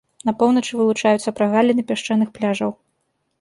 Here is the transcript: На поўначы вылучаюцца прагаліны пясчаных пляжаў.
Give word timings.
На 0.27 0.33
поўначы 0.39 0.71
вылучаюцца 0.79 1.33
прагаліны 1.41 1.85
пясчаных 1.93 2.33
пляжаў. 2.39 2.75